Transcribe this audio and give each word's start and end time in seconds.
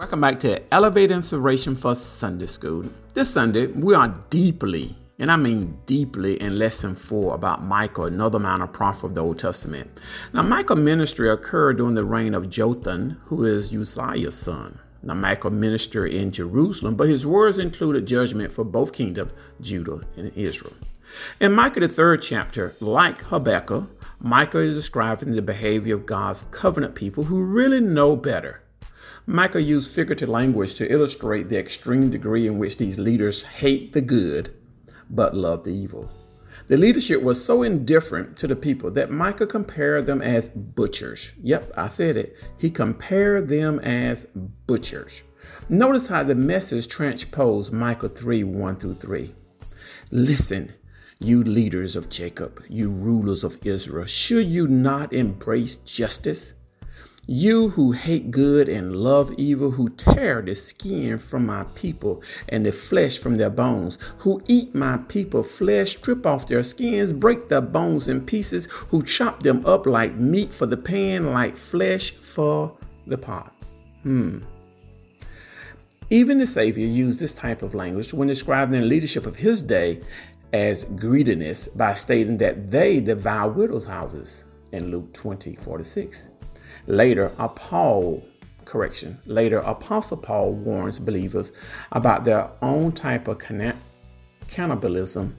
Welcome 0.00 0.22
back 0.22 0.40
to 0.40 0.62
Elevate 0.72 1.10
Inspiration 1.10 1.76
for 1.76 1.94
Sunday 1.94 2.46
School. 2.46 2.86
This 3.12 3.28
Sunday, 3.28 3.66
we 3.66 3.94
are 3.94 4.08
deeply, 4.30 4.96
and 5.18 5.30
I 5.30 5.36
mean 5.36 5.78
deeply, 5.84 6.40
in 6.40 6.58
lesson 6.58 6.94
four 6.94 7.34
about 7.34 7.62
Micah, 7.62 8.04
another 8.04 8.38
minor 8.38 8.66
prophet 8.66 9.08
of 9.08 9.14
the 9.14 9.20
Old 9.22 9.38
Testament. 9.38 9.90
Now, 10.32 10.40
Micah's 10.40 10.78
ministry 10.78 11.28
occurred 11.28 11.76
during 11.76 11.96
the 11.96 12.04
reign 12.04 12.32
of 12.32 12.48
Jotham, 12.48 13.20
who 13.26 13.44
is 13.44 13.74
Uzziah's 13.74 14.38
son. 14.38 14.78
Now, 15.02 15.12
Micah 15.12 15.50
ministered 15.50 16.14
in 16.14 16.32
Jerusalem, 16.32 16.96
but 16.96 17.10
his 17.10 17.26
words 17.26 17.58
included 17.58 18.06
judgment 18.06 18.52
for 18.52 18.64
both 18.64 18.94
kingdoms, 18.94 19.32
Judah 19.60 20.00
and 20.16 20.32
Israel. 20.34 20.72
In 21.40 21.52
Micah, 21.52 21.80
the 21.80 21.88
third 21.88 22.22
chapter, 22.22 22.74
like 22.80 23.20
Habakkuk, 23.24 23.90
Micah 24.18 24.60
is 24.60 24.76
describing 24.76 25.32
the 25.32 25.42
behavior 25.42 25.94
of 25.94 26.06
God's 26.06 26.46
covenant 26.52 26.94
people 26.94 27.24
who 27.24 27.44
really 27.44 27.80
know 27.80 28.16
better. 28.16 28.62
Micah 29.26 29.62
used 29.62 29.92
figurative 29.92 30.28
language 30.28 30.74
to 30.74 30.92
illustrate 30.92 31.48
the 31.48 31.58
extreme 31.58 32.10
degree 32.10 32.46
in 32.46 32.58
which 32.58 32.76
these 32.76 32.98
leaders 32.98 33.42
hate 33.42 33.92
the 33.92 34.00
good 34.00 34.54
but 35.10 35.36
love 35.36 35.64
the 35.64 35.72
evil. 35.72 36.08
The 36.68 36.76
leadership 36.76 37.22
was 37.22 37.44
so 37.44 37.62
indifferent 37.62 38.36
to 38.38 38.46
the 38.46 38.56
people 38.56 38.90
that 38.92 39.10
Micah 39.10 39.46
compared 39.46 40.06
them 40.06 40.22
as 40.22 40.48
butchers. 40.48 41.32
Yep, 41.42 41.72
I 41.76 41.88
said 41.88 42.16
it. 42.16 42.36
He 42.58 42.70
compared 42.70 43.48
them 43.48 43.78
as 43.80 44.26
butchers. 44.66 45.22
Notice 45.68 46.06
how 46.06 46.22
the 46.22 46.34
message 46.34 46.88
transposed 46.88 47.72
Micah 47.72 48.08
3 48.08 48.44
1 48.44 48.76
through 48.76 48.94
3. 48.94 49.34
Listen, 50.10 50.72
you 51.18 51.42
leaders 51.42 51.96
of 51.96 52.08
Jacob, 52.08 52.62
you 52.68 52.90
rulers 52.90 53.42
of 53.42 53.58
Israel, 53.64 54.06
should 54.06 54.46
you 54.46 54.68
not 54.68 55.12
embrace 55.12 55.76
justice? 55.76 56.54
You 57.32 57.68
who 57.68 57.92
hate 57.92 58.32
good 58.32 58.68
and 58.68 58.96
love 58.96 59.32
evil, 59.36 59.70
who 59.70 59.88
tear 59.90 60.42
the 60.42 60.56
skin 60.56 61.16
from 61.16 61.46
my 61.46 61.62
people 61.76 62.24
and 62.48 62.66
the 62.66 62.72
flesh 62.72 63.18
from 63.18 63.36
their 63.36 63.50
bones, 63.50 63.98
who 64.18 64.42
eat 64.48 64.74
my 64.74 64.96
people 64.96 65.44
flesh, 65.44 65.90
strip 65.90 66.26
off 66.26 66.48
their 66.48 66.64
skins, 66.64 67.12
break 67.12 67.48
their 67.48 67.60
bones 67.60 68.08
in 68.08 68.26
pieces, 68.26 68.66
who 68.88 69.04
chop 69.04 69.44
them 69.44 69.64
up 69.64 69.86
like 69.86 70.16
meat 70.16 70.52
for 70.52 70.66
the 70.66 70.76
pan, 70.76 71.32
like 71.32 71.56
flesh 71.56 72.10
for 72.16 72.76
the 73.06 73.16
pot. 73.16 73.54
Hmm. 74.02 74.40
Even 76.10 76.38
the 76.38 76.48
Savior 76.48 76.84
used 76.84 77.20
this 77.20 77.32
type 77.32 77.62
of 77.62 77.76
language 77.76 78.12
when 78.12 78.26
describing 78.26 78.80
the 78.80 78.84
leadership 78.84 79.24
of 79.24 79.36
his 79.36 79.62
day 79.62 80.00
as 80.52 80.82
greediness 80.96 81.68
by 81.68 81.94
stating 81.94 82.38
that 82.38 82.72
they 82.72 82.98
devour 82.98 83.52
widows' 83.52 83.86
houses 83.86 84.42
in 84.72 84.90
Luke 84.90 85.14
20 85.14 85.54
46. 85.54 86.26
Later, 86.86 87.32
correction. 88.64 89.18
Later, 89.26 89.58
Apostle 89.58 90.16
Paul 90.16 90.52
warns 90.52 90.98
believers 90.98 91.52
about 91.92 92.24
their 92.24 92.50
own 92.62 92.92
type 92.92 93.26
of 93.28 93.40
cannibalism 94.48 95.36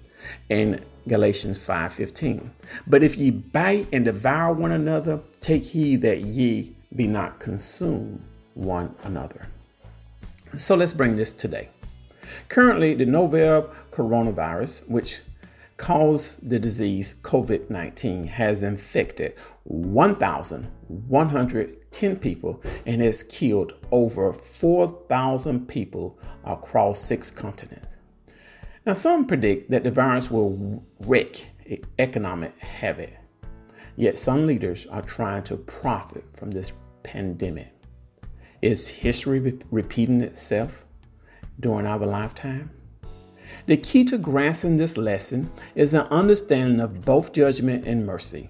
in 0.49 0.81
Galatians 1.07 1.57
5:15. 1.57 2.51
But 2.85 3.03
if 3.03 3.17
ye 3.17 3.31
bite 3.31 3.87
and 3.91 4.05
devour 4.05 4.53
one 4.53 4.71
another, 4.71 5.21
take 5.39 5.63
heed 5.63 6.01
that 6.01 6.21
ye 6.21 6.75
be 6.95 7.07
not 7.07 7.39
consumed 7.39 8.21
one 8.53 8.93
another. 9.03 9.47
So 10.57 10.75
let's 10.75 10.93
bring 10.93 11.15
this 11.15 11.31
today. 11.31 11.69
Currently, 12.49 12.95
the 12.95 13.05
novel 13.05 13.69
coronavirus, 13.91 14.87
which 14.87 15.21
caused 15.81 16.47
the 16.47 16.59
disease 16.59 17.15
COVID 17.23 17.71
19 17.71 18.27
has 18.27 18.61
infected 18.61 19.33
1,110 19.63 22.15
people 22.17 22.61
and 22.85 23.01
has 23.01 23.23
killed 23.23 23.73
over 23.89 24.31
4,000 24.31 25.67
people 25.67 26.19
across 26.45 26.99
six 26.99 27.31
continents. 27.31 27.95
Now, 28.85 28.93
some 28.93 29.25
predict 29.25 29.71
that 29.71 29.83
the 29.83 29.89
virus 29.89 30.29
will 30.29 30.83
wreak 30.99 31.49
economic 31.97 32.55
havoc, 32.59 33.09
yet 33.95 34.19
some 34.19 34.45
leaders 34.45 34.85
are 34.85 35.01
trying 35.01 35.41
to 35.45 35.57
profit 35.57 36.25
from 36.33 36.51
this 36.51 36.73
pandemic. 37.01 37.73
Is 38.61 38.87
history 38.87 39.57
repeating 39.71 40.21
itself 40.21 40.85
during 41.59 41.87
our 41.87 42.05
lifetime? 42.05 42.69
The 43.65 43.77
key 43.77 44.03
to 44.05 44.17
grasping 44.17 44.77
this 44.77 44.97
lesson 44.97 45.49
is 45.75 45.93
an 45.93 46.07
understanding 46.07 46.79
of 46.79 47.05
both 47.05 47.33
judgment 47.33 47.87
and 47.87 48.05
mercy. 48.05 48.49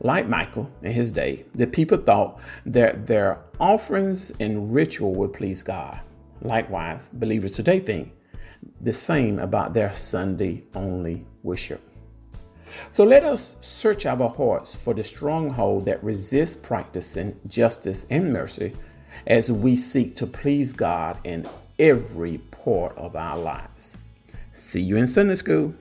Like 0.00 0.28
Micah 0.28 0.66
in 0.82 0.92
his 0.92 1.10
day, 1.10 1.44
the 1.54 1.66
people 1.66 1.98
thought 1.98 2.40
that 2.66 3.06
their 3.06 3.38
offerings 3.60 4.32
and 4.40 4.74
ritual 4.74 5.14
would 5.14 5.32
please 5.32 5.62
God. 5.62 6.00
Likewise, 6.42 7.08
believers 7.12 7.52
today 7.52 7.78
think 7.78 8.12
the 8.80 8.92
same 8.92 9.38
about 9.38 9.74
their 9.74 9.92
Sunday 9.92 10.64
only 10.74 11.24
worship. 11.42 11.80
So 12.90 13.04
let 13.04 13.22
us 13.22 13.56
search 13.60 14.06
our 14.06 14.28
hearts 14.28 14.74
for 14.74 14.94
the 14.94 15.04
stronghold 15.04 15.84
that 15.86 16.02
resists 16.02 16.54
practicing 16.54 17.38
justice 17.46 18.06
and 18.10 18.32
mercy 18.32 18.72
as 19.26 19.52
we 19.52 19.76
seek 19.76 20.16
to 20.16 20.26
please 20.26 20.72
God 20.72 21.20
in 21.24 21.46
every 21.78 22.38
part 22.38 22.96
of 22.96 23.14
our 23.14 23.38
lives. 23.38 23.96
See 24.52 24.82
you 24.82 24.96
in 24.98 25.06
Sunday 25.06 25.36
school. 25.36 25.74